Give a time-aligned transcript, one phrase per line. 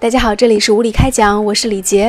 [0.00, 2.04] 大家好，这里是无理开讲，我是李杰。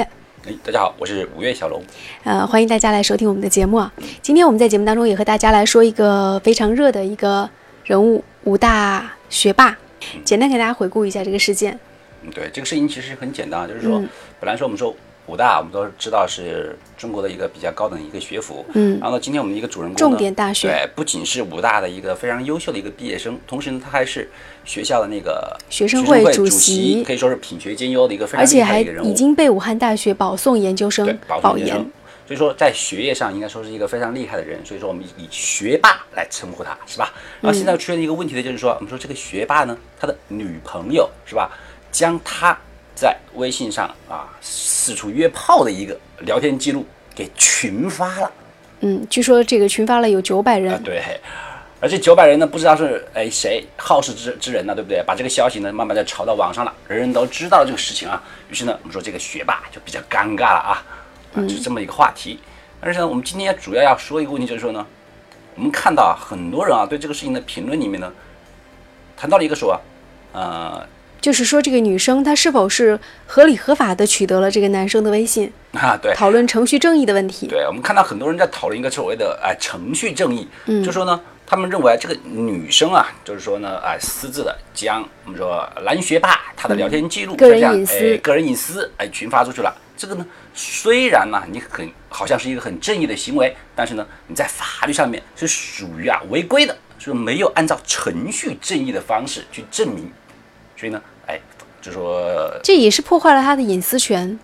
[0.48, 1.84] 哎，大家好，我是五月小龙。
[2.24, 3.92] 呃，欢迎大家来收听我们的节目啊。
[4.22, 7.50] 今天我们在节目当中也和大家来说一个非常热的一个
[7.84, 9.78] 人物——武大学霸。
[10.24, 11.78] 简单给大家回顾一下这个事件。
[12.24, 14.08] 嗯，对，这个事情其实很简单，就是说，嗯
[14.40, 14.96] 本来说我们说
[15.28, 18.66] 武大，我们都知道是中国的一个比较高等一个学府。
[18.74, 24.30] 嗯然后呢，今天我们一个主人公呢重点大学对，不仅是武大的一个非常优秀的一个毕业生，同时呢，他还是
[24.66, 29.08] 学校的那个学生会会主席，可以说是品学兼优的一个非常厉害而且还的一个人物。
[29.08, 31.90] 已经被武汉大学保送研究生保送研生。
[32.28, 37.12] 所以说，在学业上应该说是一个非常厉害的人，所以说我们以学霸来称呼他，是吧？
[37.42, 41.52] 然后现在出现一个问题呢，就是说，我们说这个学霸呢，他的女朋友是吧，
[41.92, 42.58] 将他
[43.02, 48.32] 在微信上啊四处约炮的一个聊天记录给群发了
[48.82, 50.84] 嗯，据说这个群发了有九百啊，人。
[50.84, 51.02] 对。
[51.80, 55.02] 而这九百人呢，不知道是哎谁好事之之人呢，对不对？
[55.04, 58.22] 把这个消息呢，慢慢的炒到网上了，人人都知道了这个事情啊。
[58.52, 60.86] 于是呢，我们说这个学霸就比较尴尬了啊，
[61.34, 62.40] 啊，就这么一个话题。
[62.80, 64.86] 但是呢，我们今天主要要说一个问题，就是说呢，
[65.56, 68.14] 我们看到啊，很多人啊对这个事情的评论里面呢，
[69.18, 69.82] 谈到了一个说啊，
[70.34, 70.88] 呃
[71.22, 77.46] 就是说，这个女生她是否是合理合法的取得了这个男生的微信， 啊对，讨论程序正义的问题。
[77.46, 80.48] 对，我们看到很多人在讨论一个所谓的哎程序正义，
[80.84, 89.72] 就说呢，他们认为这个女生啊，就是说呢，哎私自的将我们说男学霸他的聊天记录、个人隐私哎个人隐私哎群发出去了。
[89.96, 100.12] 这个呢，虽然呢你很好像是一个很正义的行为，但是呢你在法律上面是属于啊违规的，是没有按照程序正义的方式去证明，
[100.82, 101.40] 所以呢，哎，
[101.80, 104.40] 就说这也是破坏了他的隐私权。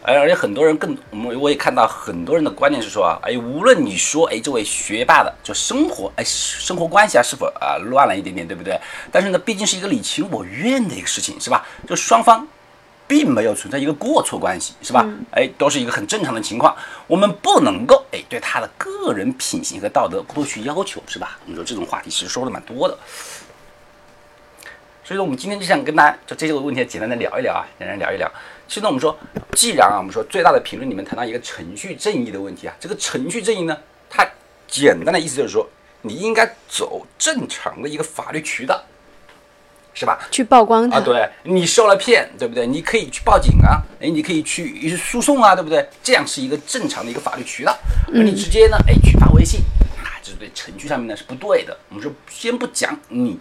[0.00, 8.80] 而而且很多人更，我们我也看到很多人的观念是说啊，哎，无论你说哎这位学霸的就生活哎生活关系啊是否啊乱了一点点，对不对？
[9.12, 11.66] 但是呢，毕竟是一个你情我愿的一个事情，是吧？
[11.86, 12.48] 就双方
[13.06, 15.06] 并没有存在一个过错关系，是吧？
[15.32, 16.74] 哎，都是一个很正常的情况，
[17.06, 21.38] 我们不能够哎对他的个人品行和道德过多去要求，是吧？
[21.44, 22.98] 我们说这种话题其实说的蛮多的。
[25.04, 28.30] 所以说，我们今天就想跟大家就这个问题简单的聊一聊啊，简单聊一聊。
[28.66, 29.14] 其实呢，我们说，
[29.52, 33.76] 既然啊，我们说最大的评论里面谈到一个程序正义的问题啊，这个程序正义呢，
[34.08, 34.26] 它
[34.66, 35.68] 简单的意思就是说，
[36.00, 38.82] 你应该走正常的一个法律渠道，
[39.92, 40.26] 是吧？
[40.30, 40.96] 去曝光他。
[40.96, 42.66] 啊，对你受了骗，对不对？
[42.66, 45.86] 你可以去报警啊，哎，你可以去去诉讼啊，对不对？
[46.02, 47.76] 这样是一个正常的一个法律渠道。
[48.14, 49.60] 而你直接呢，哎，去发微信
[50.02, 51.76] 啊，这是对程序上面呢是不对的。
[51.90, 53.38] 我们说先不讲你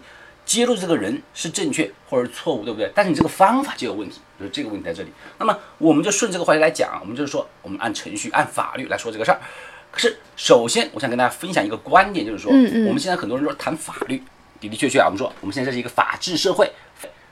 [0.53, 2.91] 揭露这个人是正确或者错误，对不对？
[2.93, 5.11] 但是你这个方法就有问题，就是这个问题在这里。
[5.39, 9.41] 那么我们就顺这个话题来讲，我们就是说，我们按程序、按法律来说这个事儿。
[9.89, 14.21] 可是首先，我想跟大家分享一个观点，就是说，嗯嗯我们现在很多人说谈法律，
[14.61, 16.71] 的的确确啊，我们说我们现在这是一个法治社会，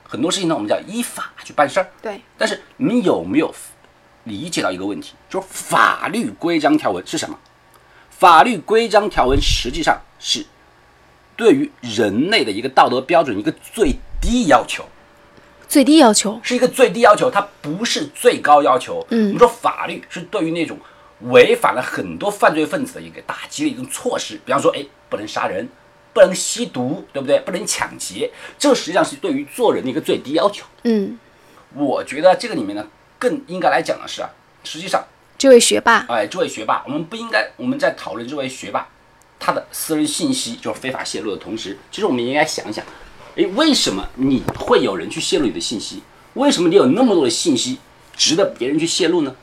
[0.02, 1.88] 很多事情呢，我们叫依法去办事儿。
[2.02, 3.54] 对，但是你们有没有
[4.24, 5.14] 理解到一个问题？
[5.30, 7.38] 就是法律规章条文是什么？
[8.10, 10.44] 法律规章条文实际上是
[11.36, 14.84] 对于人类的一个道德标准一个最低要求，
[15.68, 16.40] 最低要求。
[16.42, 19.04] 是一个最低要求，它不是最高要求。
[19.10, 20.78] 嗯我们说法律是对于那种
[21.20, 25.68] 违反了很多犯罪分子的一个打击的一种措施，比方说，哎，不能杀人，
[26.12, 27.38] 不能吸毒，对不对？
[27.40, 30.66] 不能抢劫，这实际上是对于做人的一个最低要求。
[30.82, 31.18] 嗯，
[31.74, 32.86] 我觉得这个里面呢，
[33.18, 34.28] 更应该来讲的是啊，
[34.64, 35.02] 实际上，
[35.38, 38.88] 这位学霸，哎，这位学霸，我们不应该我们在讨论这位学霸
[39.44, 42.84] 他的私人信息就是非法泄露的同时，其实我们也应该想一想，
[43.34, 46.00] 诶，为什么你会有人去泄露你的信息？
[46.34, 47.78] 为什么你有那么多的信息
[48.16, 49.34] 值得别人去泄露呢？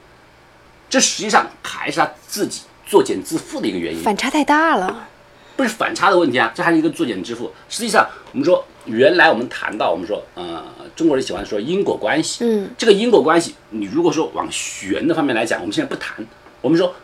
[0.89, 4.01] 这实际上还是他自己作茧自缚的一个原因。
[4.01, 5.07] 反差太大了。
[5.55, 7.49] 不是反差的问题啊，这还是一个作茧自缚。
[7.67, 10.63] 实际上，我们说原来我们谈到，我们说呃，
[10.95, 16.25] 中国人喜欢说因果关系，嗯，这个因果关系，你如果说往玄的方面来讲，我们现在不谈，
[16.61, 16.95] 我们说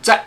[0.00, 0.26] 在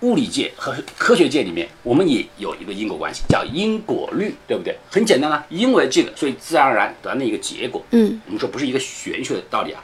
[0.00, 4.76] 物理界和科学界里面，我们也有一个因果关系，叫因果律，对不对？
[4.90, 7.84] 很简单啊，因为这个，所以自然而然得到一个结果。
[7.90, 9.82] 嗯，我们说不是一个玄学的道理啊。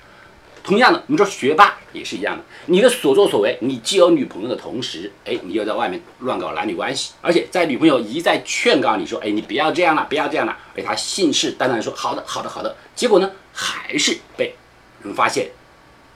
[0.63, 14.55] 同样的，我们说学霸也是一样的，你的所作所为，你既有女朋友的同时，哎，你又在外面乱搞男女关系，而且在女朋友一再劝告你说，哎，你不要这样了，不要这样了，哎他信誓旦旦地说，好的，好的，好的，结果呢，还是被
[15.03, 15.51] 人发现，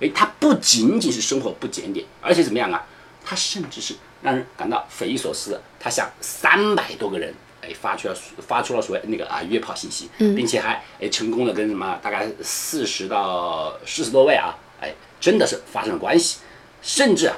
[0.01, 2.87] 哎，他不仅仅是生活不检点，而且怎么样啊？
[3.29, 7.35] 他甚至是让人感到匪夷所思的，他向三百多个人。
[7.61, 8.17] 哎，发出了
[8.47, 16.39] 发出了所谓那个啊约炮信息，并且还哎成功的跟什么大概四十到四十多位啊，哎真的是发生了关系，
[16.81, 17.37] 甚至啊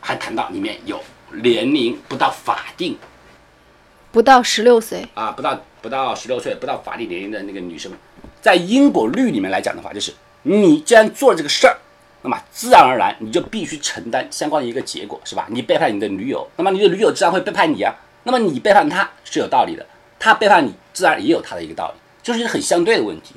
[0.00, 1.00] 还谈到里面有
[1.42, 2.98] 年龄不到法定
[4.10, 7.92] 不到十六岁，啊不到不到十六岁不到法定年龄的那个女生，
[8.42, 10.12] 在因果律里面来讲的话，就是
[10.42, 11.78] 你既然做了这个事儿，
[12.22, 15.46] 那么自然而然你就必须承担相关的一个结果，是吧？
[15.50, 17.94] 你背叛你的女友，那么你的女友自然会背叛你啊。
[18.24, 19.84] 那么你背叛他是有道理的，
[20.18, 23.34] 他背叛你自然也有他的一个道理，就是一个很相对的问题。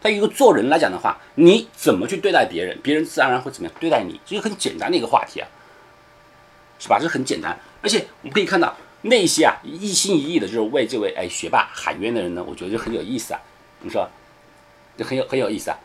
[0.00, 5.48] 他一个做人来讲的话，你怎么去对待别人，别人自然而然会怎么样对待你，这个很简单的一个话题啊，
[6.78, 6.98] 是吧？
[6.98, 13.40] 这很简单，而且我们可以看到那些啊一心一意的就是为这位哎学霸喊冤的人呢，我觉得就很有意思啊。
[13.80, 14.08] 你说，
[14.96, 15.78] 就很有很有意思啊。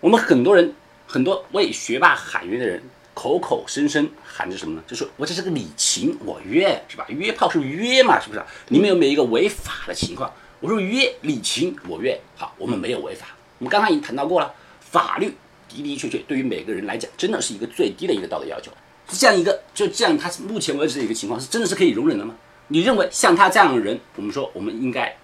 [0.00, 0.74] 我们很多人
[1.06, 2.82] 很多为学霸喊冤的人，
[3.14, 4.82] 口口声声喊着什么呢？
[4.86, 7.04] 就说我这是个你情我愿，是吧？
[7.08, 8.42] 约炮是约嘛，是不是？
[8.68, 10.32] 你们有没有一个违法的情况？
[10.60, 13.26] 我说约你情我愿，好，我们没有违法。
[13.58, 15.34] 我们刚刚已经谈到过了，法律
[15.68, 18.72] 的的确确对于每个人来讲，真的是一个最低的一个道德要求。
[19.08, 22.34] 是这样一个就这样，他目前为止的一个情况是真的是可以容忍的吗？
[22.68, 25.14] 你认为像他这样的人，我们说我们应该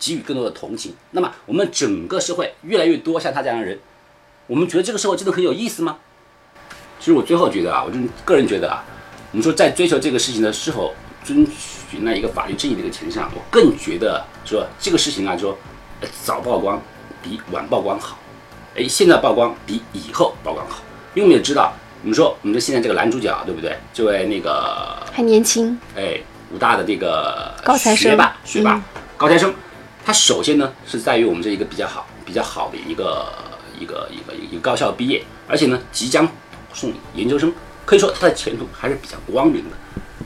[0.00, 0.92] 给予更多的同情。
[1.12, 3.78] 那么我们整个社会越来越多像他这样的人，
[4.48, 5.98] 我们觉得这个社会真的很有意思吗？
[6.98, 8.82] 其实我最后觉得啊，我就个人觉得啊，
[9.30, 11.46] 我们说在追求这个事情的是否遵
[11.90, 15.56] 循那一个法律正义的一个前提上，我更觉得说这个事情啊，说
[16.24, 16.80] 早曝光
[17.22, 18.18] 比晚曝光好。
[18.74, 20.82] 哎，现在曝光比以后曝光好，
[21.14, 23.76] 因为我们也知道，我们说我们说现在这个男主角对不对？
[23.92, 26.18] 这位那个还年轻，哎，
[26.52, 28.82] 武大的这个高材生学霸，学霸、
[29.18, 29.54] 高材生，
[30.04, 33.30] 他首先呢是在于我们这一个比较好、比较好的一个
[33.80, 36.28] 一个一个一个高校毕业，而且呢即将
[36.72, 37.52] 送研究生，
[37.84, 39.76] 可以说他的前途还是比较光明的。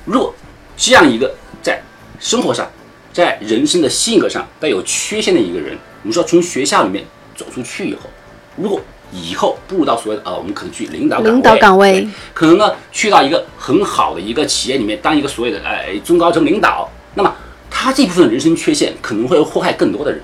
[0.04, 0.34] 若
[0.76, 1.32] 这样一个
[1.62, 1.80] 在
[2.18, 2.70] 生活上、
[3.12, 7.04] 在人生的性格上带有缺陷的一个人，我们说从学校里面
[7.36, 8.10] 走出去以后，
[8.56, 8.80] 如果
[9.12, 17.34] 以后步入到所谓的呃，我们可能去领导岗位，领导岗位可能呢去到一个很好的一个企业里面当一个所谓的呃中高层领导，那么
[17.70, 20.20] 他这部分人生缺陷可能会祸害更多的人。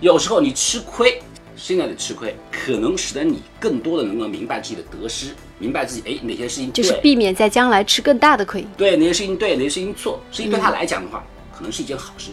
[0.00, 1.22] 有时候你吃亏，
[1.62, 5.28] 现在的吃亏可能使得你更多的能够明白自己的得失，
[5.60, 8.66] 明白自己哎哪些事情，就是避免在将来吃更大的亏。
[8.76, 11.24] 对哪些事情对，哪些事情错，所以对他来讲的话，
[11.56, 12.32] 可能是一件好事。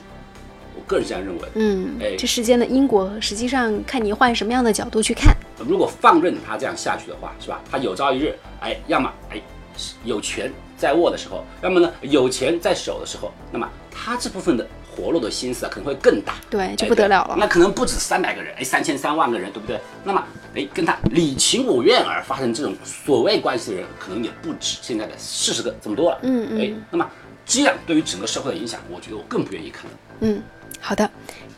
[0.75, 1.41] 我个人这样认为。
[1.53, 5.37] 嗯哎，这世间的因果，实际上看你换什么样的角度去看。
[5.59, 7.61] 如果放任他这样下去的话，是吧？
[7.69, 9.39] 他有朝一日，哎，要么哎
[10.03, 14.67] 有权在握的时候，要么呢有钱在手的时候，那么他这部分的
[14.99, 16.33] 活络的心思啊，可能会更大。
[16.49, 17.35] 对，就哎不得了了。
[17.37, 19.79] 那可能不止三百个人，哎，三千三万个人，对不对？
[20.03, 20.23] 那么，
[20.55, 26.19] 哎，跟他你情我愿而发生这种所谓关系的人，可能也不止现在的四十个这么多了。
[26.23, 27.09] 嗯嗯哎，那么
[27.45, 29.89] 这样对于整个社会的影响，我觉得我更不愿意看到。
[30.19, 30.41] 嗯，
[30.79, 31.09] 好的，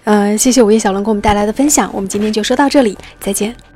[0.04, 3.71] 呃，谢谢午夜小龙给我们带来的分享，我们今天就说到这里，再见。